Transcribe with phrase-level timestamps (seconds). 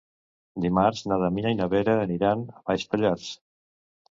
[0.63, 3.29] Dimarts na Damià i na Vera aniran a Baix Pallars.